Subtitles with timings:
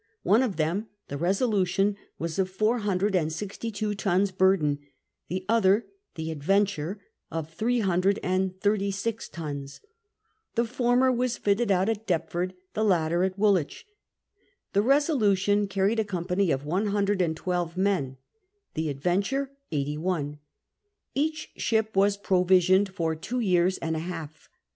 [0.23, 4.79] One of them, the Besoluiion, was of four hundred and sixty two tons burden;
[5.27, 5.85] the other,
[6.15, 6.97] the Adverdurey
[7.29, 9.79] of throe hundred and thirty six tons.
[10.55, 13.85] The former was fitted out at Dept ford, the latter at Woolwich.
[14.73, 18.17] The Resolution carried a company of one hundred and twelve men,
[18.73, 20.39] the Adventure VIII THE OUTFIT 93 eighty one.
[21.13, 24.49] Each ship was provisioned for two years and a half.